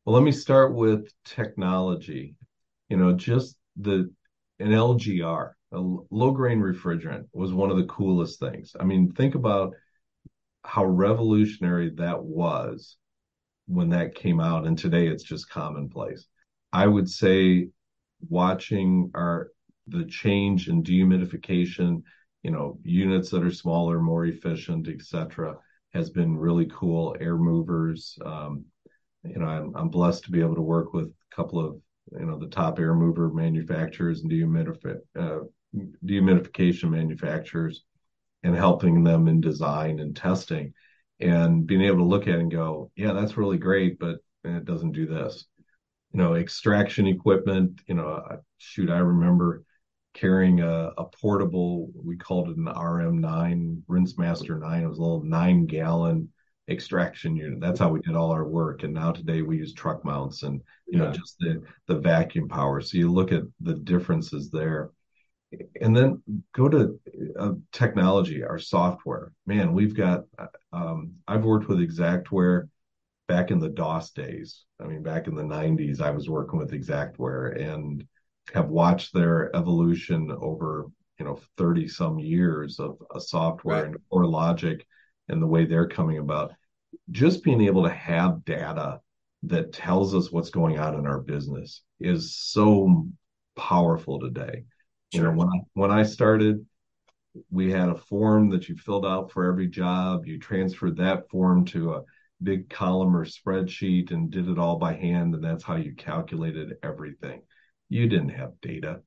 [0.06, 2.36] Well, let me start with technology.
[2.90, 4.12] You know, just the
[4.60, 8.76] an LGR, a low grain refrigerant was one of the coolest things.
[8.80, 9.74] I mean, think about
[10.64, 12.96] how revolutionary that was
[13.68, 16.26] when that came out and today it's just commonplace.
[16.74, 17.70] I would say
[18.30, 19.52] watching our
[19.88, 22.04] the change in dehumidification,
[22.44, 25.58] you know, units that are smaller, more efficient, etc
[25.94, 27.16] has been really cool.
[27.20, 28.66] Air movers, um,
[29.24, 31.76] you know, I'm, I'm blessed to be able to work with a couple of,
[32.18, 35.40] you know, the top air mover manufacturers and uh,
[36.06, 37.84] dehumidification manufacturers
[38.44, 40.74] and helping them in design and testing
[41.20, 44.94] and being able to look at and go, yeah, that's really great, but it doesn't
[44.94, 45.46] do this.
[46.14, 49.64] You know, extraction equipment, you know, uh, shoot, I remember
[50.14, 54.84] carrying a, a portable, we called it an RM9, Rinse Master 9.
[54.84, 56.30] It was a little nine gallon
[56.70, 57.60] extraction unit.
[57.60, 58.84] That's how we did all our work.
[58.84, 62.82] And now today we use truck mounts and, you know, just the, the vacuum power.
[62.82, 64.92] So you look at the differences there.
[65.82, 66.22] and then
[66.54, 67.00] go to
[67.40, 69.34] uh, technology, our software.
[69.46, 70.26] Man, we've got.
[70.74, 72.70] Um, I've worked with Xactware
[73.32, 74.66] back in the DOS days.
[74.82, 78.06] I mean, back in the '90s, I was working with Xactware and
[78.54, 83.86] have watched their evolution over you know 30 some years of a software right.
[83.86, 84.82] and CoreLogic
[85.30, 86.52] and the way they're coming about.
[87.10, 89.00] Just being able to have data
[89.44, 93.08] that tells us what's going on in our business is so
[93.56, 94.66] powerful today.
[95.14, 95.24] Sure.
[95.24, 96.66] You know, when I when I started,
[97.50, 100.26] we had a form that you filled out for every job.
[100.26, 102.04] You transferred that form to a
[102.44, 106.74] big column or spreadsheet and did it all by hand, and that's how you calculated
[106.84, 107.42] everything.
[107.90, 109.02] You didn't have data.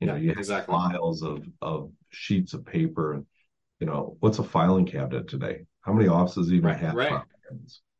[0.00, 0.72] You know, you had exactly.
[0.72, 3.14] files of of sheets of paper.
[3.14, 3.26] And,
[3.80, 5.66] You know, what's a filing cabinet today?
[5.82, 7.22] How many offices even right, have right.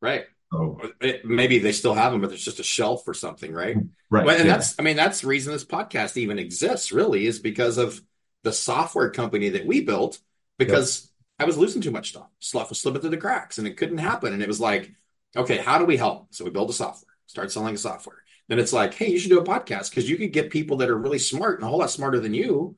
[0.01, 0.25] Right.
[0.51, 3.53] So, it, eh, maybe they still have them, but there's just a shelf or something,
[3.53, 3.77] right?
[4.09, 4.27] Right.
[4.27, 4.57] and yeah.
[4.57, 8.01] that's, I mean, that's the reason this podcast even exists, really, is because of
[8.43, 10.19] the software company that we built.
[10.57, 11.10] Because.
[11.41, 13.97] I was losing too much stuff, stuff was slipping through the cracks, and it couldn't
[13.97, 14.31] happen.
[14.31, 14.93] And it was like,
[15.35, 16.27] okay, how do we help?
[16.35, 18.17] So we build a software, start selling a software.
[18.47, 20.89] Then it's like, hey, you should do a podcast because you could get people that
[20.89, 22.75] are really smart and a whole lot smarter than you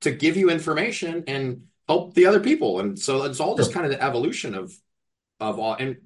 [0.00, 2.80] to give you information and help the other people.
[2.80, 4.74] And so it's all just kind of the evolution of
[5.38, 5.74] of all.
[5.74, 5.98] And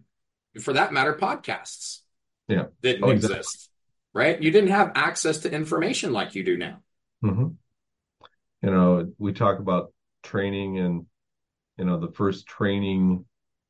[0.60, 2.00] for that matter, podcasts.
[2.48, 2.64] Yeah.
[2.82, 3.38] Didn't oh, exactly.
[3.38, 3.70] exist.
[4.12, 4.42] Right.
[4.42, 6.82] You didn't have access to information like you do now.
[7.24, 7.48] Mm-hmm.
[8.62, 11.06] You know, we talk about training and,
[11.78, 13.24] you know, the first training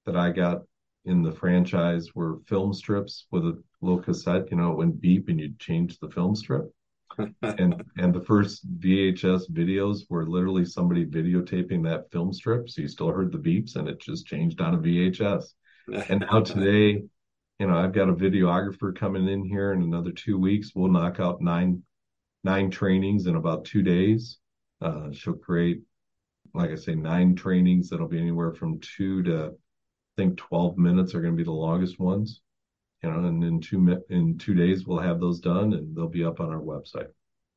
[0.06, 0.62] that I got
[1.04, 5.28] in the franchise were film strips with a little cassette, you know, it went beep
[5.28, 6.72] and you'd change the film strip.
[7.42, 12.68] and and the first VHS videos were literally somebody videotaping that film strip.
[12.68, 15.44] So you still heard the beeps and it just changed on a VHS
[16.08, 17.02] and now today,
[17.58, 20.72] you know, I've got a videographer coming in here in another two weeks.
[20.74, 21.82] We'll knock out nine
[22.42, 24.38] nine trainings in about two days.
[24.80, 25.80] Uh, she'll create,
[26.54, 31.14] like I say, nine trainings that'll be anywhere from two to I think 12 minutes
[31.14, 32.40] are going to be the longest ones.
[33.02, 36.24] You know, and in two in two days we'll have those done and they'll be
[36.24, 37.08] up on our website.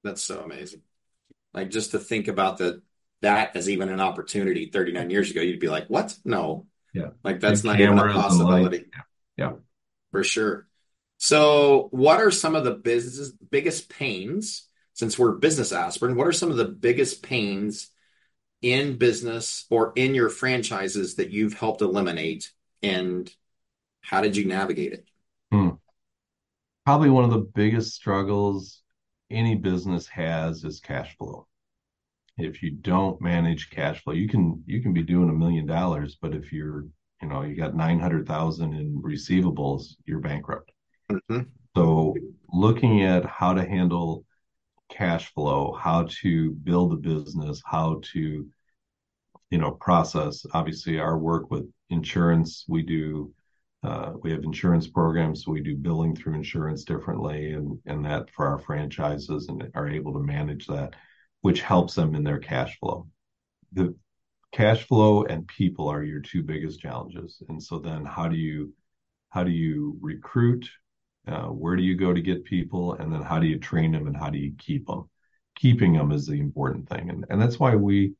[0.03, 0.81] That's so amazing.
[1.53, 2.81] Like just to think about that
[3.21, 6.15] that as even an opportunity 39 years ago, you'd be like, what?
[6.25, 7.10] No, yeah.
[7.23, 8.86] Like that's not even a possibility.
[9.38, 9.53] Yeah.
[10.12, 10.67] For sure.
[11.17, 16.15] So, what are some of the business biggest pains since we're business aspirin?
[16.15, 17.89] What are some of the biggest pains
[18.61, 23.31] in business or in your franchises that you've helped eliminate and
[24.01, 25.07] how did you navigate it?
[25.51, 25.69] Hmm.
[26.85, 28.81] Probably one of the biggest struggles
[29.29, 31.47] any business has is cash flow
[32.37, 36.17] if you don't manage cash flow, you can you can be doing a million dollars,
[36.21, 36.85] but if you're
[37.21, 40.71] you know you got nine hundred thousand in receivables, you're bankrupt.
[41.11, 41.41] Mm-hmm.
[41.75, 42.15] So
[42.53, 44.25] looking at how to handle
[44.89, 48.47] cash flow, how to build a business, how to
[49.50, 50.45] you know process.
[50.54, 53.34] Obviously, our work with insurance, we do.
[53.84, 58.30] Uh, we have insurance programs, so we do billing through insurance differently, and and that
[58.32, 60.95] for our franchises, and are able to manage that
[61.41, 63.08] which helps them in their cash flow.
[63.73, 63.95] The
[64.52, 67.41] cash flow and people are your two biggest challenges.
[67.47, 68.73] And so then how do you
[69.30, 70.69] how do you recruit?
[71.27, 72.93] Uh, where do you go to get people?
[72.93, 75.09] And then how do you train them and how do you keep them?
[75.55, 77.09] Keeping them is the important thing.
[77.09, 78.13] And and that's why we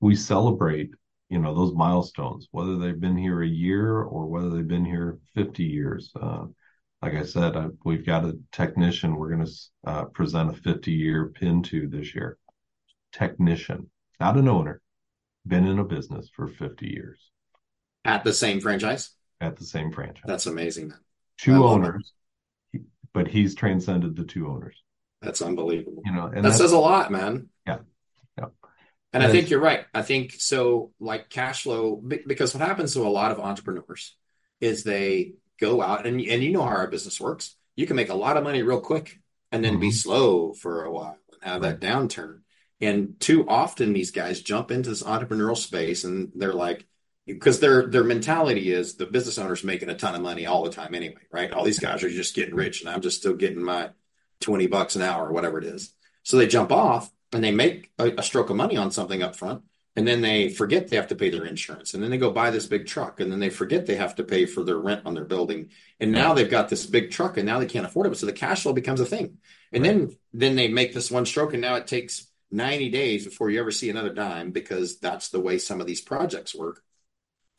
[0.00, 0.90] we celebrate
[1.28, 5.18] you know those milestones whether they've been here a year or whether they've been here
[5.36, 6.46] 50 years uh,
[7.02, 9.52] like i said I, we've got a technician we're going to
[9.86, 12.36] uh, present a 50 year pin to this year
[13.12, 14.80] technician, not an owner,
[15.46, 17.30] been in a business for 50 years.
[18.04, 19.10] At the same franchise?
[19.40, 20.24] At the same franchise.
[20.26, 20.92] That's amazing.
[21.38, 22.12] Two owners,
[23.12, 24.82] but he's transcended the two owners.
[25.22, 26.02] That's unbelievable.
[26.04, 27.48] You know, and that says a lot, man.
[27.66, 27.78] Yeah.
[28.38, 28.44] Yeah.
[29.12, 29.84] And, and I think you're right.
[29.92, 31.96] I think so, like cash flow,
[32.26, 34.16] because what happens to a lot of entrepreneurs
[34.60, 37.56] is they go out and, and you know how our business works.
[37.76, 39.18] You can make a lot of money real quick
[39.52, 39.80] and then mm-hmm.
[39.80, 41.78] be slow for a while and have right.
[41.78, 42.40] that downturn.
[42.80, 46.86] And too often these guys jump into this entrepreneurial space and they're like,
[47.26, 50.70] because their their mentality is the business owner's making a ton of money all the
[50.70, 51.52] time anyway, right?
[51.52, 53.90] All these guys are just getting rich and I'm just still getting my
[54.40, 55.92] 20 bucks an hour or whatever it is.
[56.22, 59.36] So they jump off and they make a, a stroke of money on something up
[59.36, 59.62] front
[59.96, 62.50] and then they forget they have to pay their insurance and then they go buy
[62.50, 65.14] this big truck and then they forget they have to pay for their rent on
[65.14, 68.16] their building and now they've got this big truck and now they can't afford it
[68.16, 69.38] so the cash flow becomes a thing
[69.72, 69.92] and right.
[69.92, 73.60] then then they make this one stroke and now it takes 90 days before you
[73.60, 76.82] ever see another dime because that's the way some of these projects work.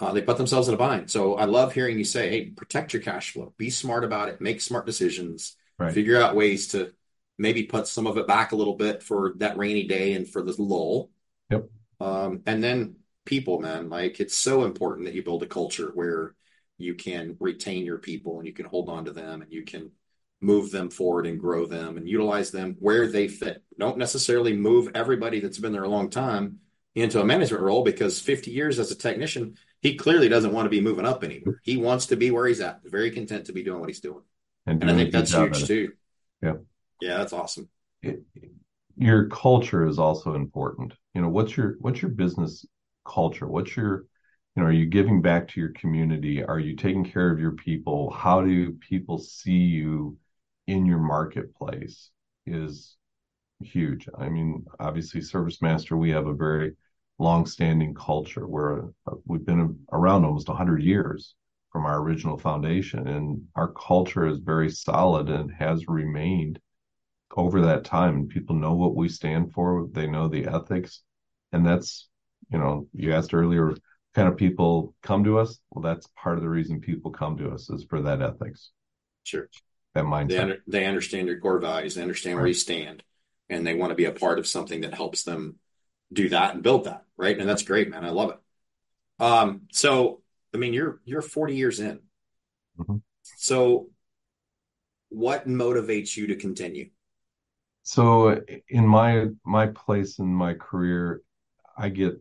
[0.01, 1.11] Uh, they put themselves in a bind.
[1.11, 4.41] So I love hearing you say, hey, protect your cash flow, be smart about it,
[4.41, 5.93] make smart decisions, right.
[5.93, 6.91] figure out ways to
[7.37, 10.41] maybe put some of it back a little bit for that rainy day and for
[10.41, 11.11] this lull.
[11.51, 11.69] Yep.
[11.99, 16.33] Um, and then people, man, like it's so important that you build a culture where
[16.79, 19.91] you can retain your people and you can hold on to them and you can
[20.41, 23.63] move them forward and grow them and utilize them where they fit.
[23.77, 26.59] Don't necessarily move everybody that's been there a long time
[26.95, 30.69] into a management role because 50 years as a technician, he clearly doesn't want to
[30.69, 31.59] be moving up anymore.
[31.63, 34.23] He wants to be where he's at, very content to be doing what he's doing.
[34.65, 35.91] And, and I think that's huge too.
[36.41, 36.55] Yeah.
[37.01, 37.67] Yeah, that's awesome.
[38.03, 38.21] It,
[38.95, 40.93] your culture is also important.
[41.13, 42.65] You know, what's your what's your business
[43.05, 43.47] culture?
[43.47, 44.05] What's your
[44.55, 46.43] you know, are you giving back to your community?
[46.43, 48.11] Are you taking care of your people?
[48.11, 50.17] How do people see you
[50.67, 52.09] in your marketplace
[52.45, 52.95] is
[53.61, 54.07] huge.
[54.17, 56.73] I mean, obviously ServiceMaster, we have a very
[57.21, 61.35] long-standing culture where uh, we've been around almost 100 years
[61.71, 66.59] from our original foundation and our culture is very solid and has remained
[67.37, 68.15] over that time.
[68.15, 71.03] And people know what we stand for they know the ethics
[71.51, 72.09] and that's
[72.51, 73.73] you know you asked earlier
[74.15, 75.59] kind of people come to us?
[75.69, 78.71] Well that's part of the reason people come to us is for that ethics.
[79.23, 79.47] Sure.
[79.93, 80.27] That mindset.
[80.29, 82.41] They, under, they understand your core values they understand right.
[82.41, 83.03] where you stand
[83.49, 85.59] and they want to be a part of something that helps them
[86.13, 87.37] do that and build that right?
[87.37, 88.03] And that's great man.
[88.03, 89.23] I love it.
[89.23, 90.21] Um so
[90.53, 91.99] i mean you're you're 40 years in.
[92.79, 92.97] Mm-hmm.
[93.37, 93.89] so
[95.09, 96.89] what motivates you to continue?
[97.83, 101.21] So in my my place in my career
[101.77, 102.13] i get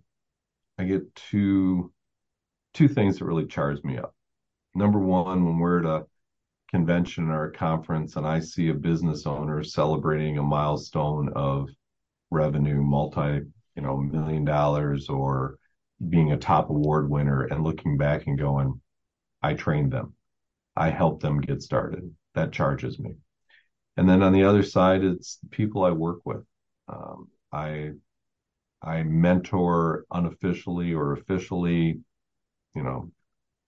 [0.78, 1.92] i get two
[2.74, 4.14] two things that really charge me up.
[4.74, 6.06] Number one when we're at a
[6.70, 11.68] convention or a conference and i see a business owner celebrating a milestone of
[12.30, 13.40] revenue multi
[13.76, 15.56] you know million dollars or
[16.08, 18.80] being a top award winner and looking back and going
[19.42, 20.14] i trained them
[20.76, 23.14] i helped them get started that charges me
[23.96, 26.42] and then on the other side, it's people I work with.
[26.88, 27.90] Um, I
[28.82, 32.00] I mentor unofficially or officially,
[32.74, 33.12] you know,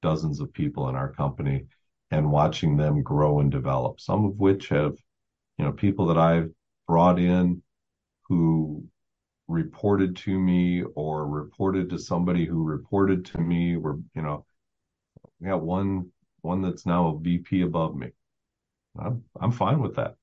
[0.00, 1.66] dozens of people in our company,
[2.10, 4.00] and watching them grow and develop.
[4.00, 4.96] Some of which have,
[5.58, 6.50] you know, people that I've
[6.86, 7.62] brought in
[8.28, 8.86] who
[9.52, 13.76] reported to me or reported to somebody who reported to me.
[13.76, 14.44] Were you know,
[15.40, 16.10] we got one
[16.40, 18.10] one that's now a VP above me.
[18.98, 20.16] I'm I'm fine with that.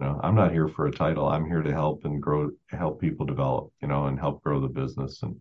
[0.00, 1.28] You know, I'm not here for a title.
[1.28, 4.68] I'm here to help and grow, help people develop, you know, and help grow the
[4.68, 5.22] business.
[5.22, 5.36] And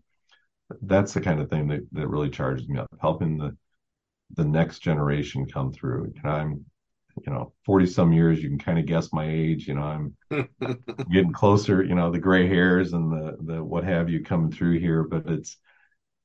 [0.81, 3.57] that's the kind of thing that, that really charges me up, helping the
[4.35, 6.13] the next generation come through.
[6.23, 6.65] And I'm,
[7.25, 9.67] you know, 40 some years, you can kind of guess my age.
[9.67, 10.15] You know, I'm
[11.11, 14.79] getting closer, you know, the gray hairs and the the what have you coming through
[14.79, 15.03] here.
[15.03, 15.57] But it's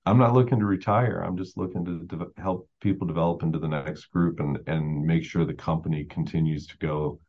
[0.07, 1.21] I'm not looking to retire.
[1.21, 5.25] I'm just looking to de- help people develop into the next group and and make
[5.25, 7.21] sure the company continues to go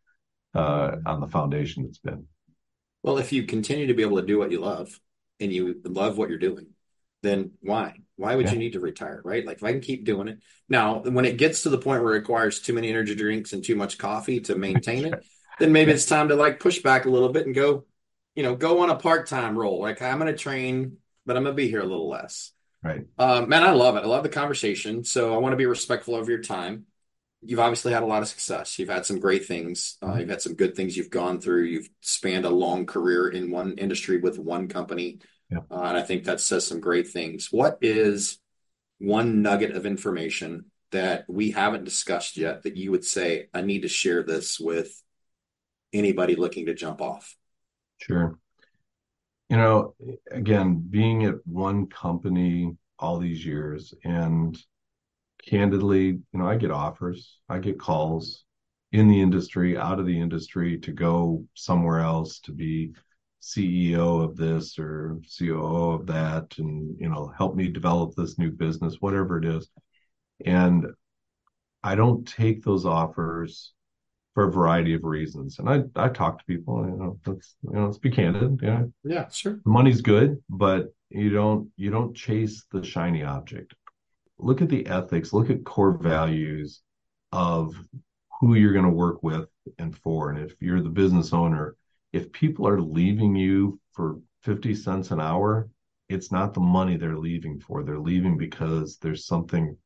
[0.55, 2.25] uh, on the foundation it's been.
[3.03, 4.99] Well, if you continue to be able to do what you love
[5.39, 6.67] and you love what you're doing,
[7.21, 7.99] then why?
[8.15, 8.53] Why would yeah.
[8.53, 9.45] you need to retire, right?
[9.45, 10.39] Like if I can keep doing it.
[10.67, 13.63] Now, when it gets to the point where it requires too many energy drinks and
[13.63, 15.25] too much coffee to maintain it,
[15.59, 17.85] then maybe it's time to like push back a little bit and go,
[18.35, 19.79] you know, go on a part-time role.
[19.79, 22.51] Like I'm going to train, but I'm going to be here a little less.
[22.81, 23.05] Right.
[23.17, 24.03] Um, man, I love it.
[24.03, 25.03] I love the conversation.
[25.03, 26.85] So I want to be respectful of your time
[27.41, 28.77] you've obviously had a lot of success.
[28.77, 29.97] You've had some great things.
[30.01, 30.19] Uh, mm-hmm.
[30.19, 31.63] you've had some good things you've gone through.
[31.63, 35.19] You've spanned a long career in one industry with one company.
[35.49, 35.59] Yeah.
[35.71, 37.47] Uh, and I think that says some great things.
[37.51, 38.39] What is
[38.99, 43.83] one nugget of information that we haven't discussed yet that you would say, I need
[43.83, 45.01] to share this with
[45.93, 47.35] anybody looking to jump off?
[48.01, 48.37] Sure.
[49.49, 49.95] You know,
[50.31, 54.57] again, being at one company all these years and
[55.47, 58.43] candidly, you know, I get offers, I get calls
[58.91, 62.93] in the industry, out of the industry to go somewhere else to be
[63.41, 68.51] CEO of this or COO of that and, you know, help me develop this new
[68.51, 69.69] business, whatever it is.
[70.45, 70.87] And
[71.83, 73.73] I don't take those offers
[74.33, 75.59] for a variety of reasons.
[75.59, 78.59] And I, I talk to people, you know, let's, you know, let's be candid.
[78.61, 78.83] Yeah.
[79.03, 79.59] Yeah, sure.
[79.65, 83.73] Money's good, but you don't, you don't chase the shiny object
[84.39, 86.81] look at the ethics, look at core values
[87.31, 87.75] of
[88.39, 89.47] who you're going to work with
[89.77, 90.31] and for.
[90.31, 91.75] And if you're the business owner,
[92.11, 95.69] if people are leaving you for 50 cents an hour,
[96.07, 97.83] it's not the money they're leaving for.
[97.83, 99.77] They're leaving because there's something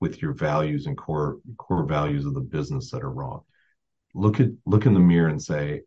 [0.00, 3.42] with your values and core core values of the business that are wrong.
[4.14, 5.82] Look at look in the mirror and say,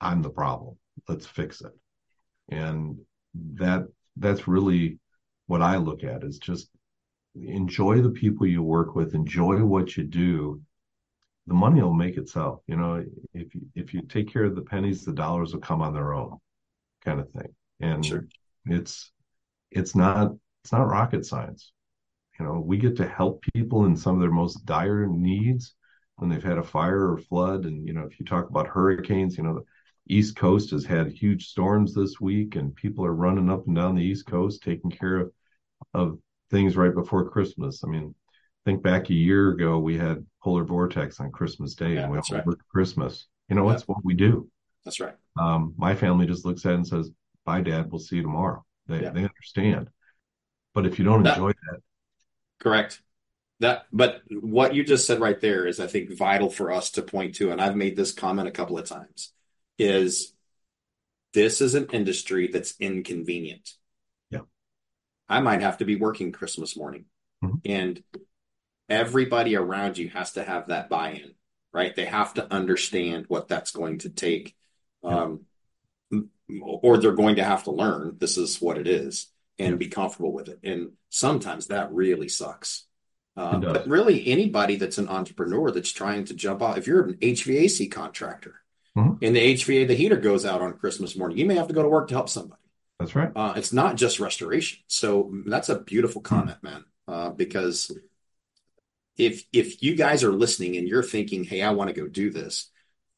[0.00, 0.76] I'm the problem.
[1.08, 1.72] Let's fix it.
[2.48, 2.98] And
[3.34, 4.98] that that's really
[5.46, 6.70] what I look at is just
[7.34, 10.60] enjoy the people you work with, enjoy what you do.
[11.50, 12.62] The money will make itself.
[12.68, 15.82] You know, if you, if you take care of the pennies, the dollars will come
[15.82, 16.38] on their own
[17.04, 17.54] kind of thing.
[17.80, 18.28] And Sure.
[18.66, 19.10] it's,
[19.72, 20.32] it's not,
[20.62, 21.72] it's not rocket science.
[22.38, 25.74] You know, we get to help people in some of their most dire needs
[26.16, 27.64] when they've had a fire or flood.
[27.66, 29.64] And, you know, if you talk about hurricanes, you know, the
[30.16, 33.96] East Coast has had huge storms this week and people are running up and down
[33.96, 35.32] the East Coast taking care of,
[35.94, 36.18] of
[36.50, 37.82] things right before Christmas.
[37.84, 38.14] I mean,
[38.70, 42.16] think back a year ago, we had polar vortex on Christmas Day Yeah, and we
[42.18, 42.46] that's all right.
[42.46, 43.26] worked Christmas.
[43.48, 43.74] You know, Yeah.
[43.74, 44.48] it's what we do.
[44.84, 45.16] That's right.
[45.38, 47.10] Um, my family just looks at it and says,
[47.44, 48.64] bye dad, we'll see you tomorrow.
[48.86, 49.10] They, Yeah.
[49.10, 49.90] they understand.
[50.72, 51.80] But if you don't That- enjoy that,
[52.60, 53.00] Correct.
[53.60, 57.02] That, but what you just said right there is, I think, vital for us to
[57.02, 59.32] point to, and I've made this comment a couple of times,
[59.78, 60.34] is
[61.32, 63.76] this is an industry that's inconvenient.
[64.30, 64.40] Yeah.
[65.28, 67.06] I might have to be working Christmas morning,
[67.42, 67.60] Mhm.
[67.64, 68.02] and
[68.90, 71.32] everybody around you has to have that buy-in,
[71.72, 71.94] right?
[71.94, 74.56] They have to understand what that's going to take.
[75.04, 75.42] Um,
[76.60, 79.28] or they're going to have to learn this is what it is
[79.58, 80.58] and be comfortable with it.
[80.64, 82.86] And sometimes that really sucks.
[83.36, 87.14] Uh, but really, anybody that's an entrepreneur that's trying to jump out, if you're an
[87.22, 88.56] HVAC contractor
[88.96, 89.18] Mhm.
[89.22, 91.82] and the HVA, the heater goes out on Christmas morning, you may have to go
[91.82, 92.56] to work to help somebody.
[92.98, 93.30] that's right.
[93.34, 94.80] Uh, it's not just restoration.
[94.88, 96.84] So that's a beautiful comment, man.
[97.08, 97.90] Uh, because
[99.26, 102.30] if if you guys are listening and you're thinking, "Hey, I want to go do
[102.30, 102.70] this,"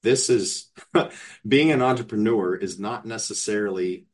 [0.02, 0.70] this is
[1.46, 4.06] being an entrepreneur is not necessarily,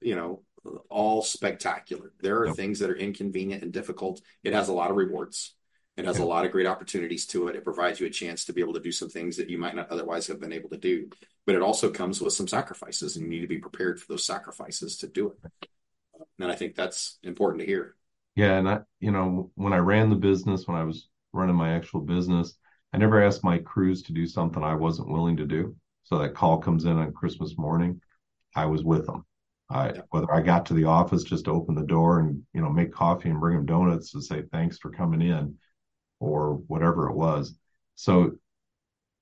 [0.00, 0.42] you know,
[0.88, 2.12] all spectacular.
[2.20, 2.56] There are Yep.
[2.56, 4.20] things that are inconvenient and difficult.
[4.42, 5.54] It has a lot of rewards.
[5.96, 7.56] It has a lot of great opportunities to it.
[7.56, 9.74] It provides you a chance to be able to do some things that you might
[9.74, 11.08] not otherwise have been able to do.
[11.46, 14.24] But it also comes with some sacrifices, and you need to be prepared for those
[14.26, 15.38] sacrifices to do it.
[16.38, 17.94] And I think that's important to hear.
[18.34, 21.74] Yeah, and I, you know, when I ran the business, when I was running my
[21.74, 22.56] actual business,
[22.92, 25.76] I never asked my crews to do something I wasn't willing to do.
[26.04, 28.00] So that call comes in on Christmas morning,
[28.54, 29.24] I was with them.
[29.68, 32.70] I, whether I got to the office just to open the door and, you know,
[32.70, 35.56] make coffee and bring them donuts to say thanks for coming in
[36.20, 37.58] or whatever it was.
[37.96, 38.32] So,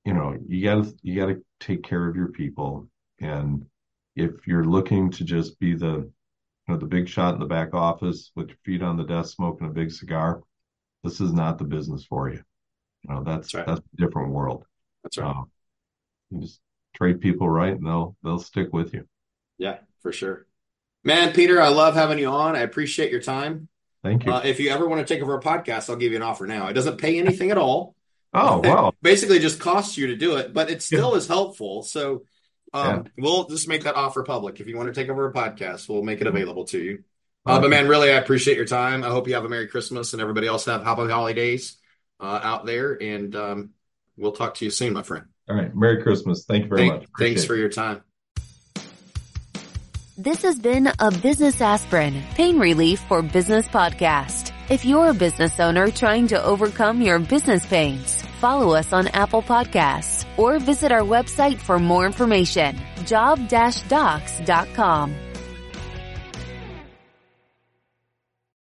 [0.04, 2.88] you know, you gotta, you gotta take care of your people.
[3.20, 3.64] And
[4.14, 6.12] if you're looking to just be the, you
[6.68, 9.66] know, the big shot in the back office with your feet on the desk, smoking
[9.66, 10.42] a big cigar,
[11.04, 12.42] this is not the business for you.
[13.02, 13.66] You know, that's, That's right.
[13.66, 14.64] that's a different world.
[15.02, 15.30] That's right.
[15.30, 15.50] Um,
[16.30, 16.60] you just
[16.96, 19.06] treat people right and they'll, they'll stick with you.
[19.58, 20.46] Yeah, for sure.
[21.04, 22.56] Man, Peter, I love having you on.
[22.56, 23.68] I appreciate your time.
[24.02, 24.32] Thank you.
[24.32, 26.46] Uh, if you ever want to take over a podcast, I'll give you an offer
[26.46, 26.68] now.
[26.68, 27.94] It doesn't pay anything at all.
[28.34, 28.92] oh, wow.
[29.02, 31.82] Basically, just costs you to do it, but it still is helpful.
[31.82, 32.24] So,
[32.72, 34.60] um, we'll just make that offer public.
[34.60, 37.04] If you want to take over a podcast, we'll make it available to you.
[37.46, 39.04] Uh, but man, really, I appreciate your time.
[39.04, 41.76] I hope you have a Merry Christmas and everybody else have happy holidays
[42.18, 43.00] uh, out there.
[43.00, 43.70] And um,
[44.16, 45.26] we'll talk to you soon, my friend.
[45.48, 45.74] All right.
[45.74, 46.46] Merry Christmas.
[46.46, 47.04] Thank you very Thank- much.
[47.04, 48.02] Appreciate thanks for your time.
[50.16, 54.52] This has been a Business Aspirin, Pain Relief for Business podcast.
[54.70, 59.42] If you're a business owner trying to overcome your business pains, follow us on Apple
[59.42, 65.14] Podcasts or visit our website for more information, job-dox.com.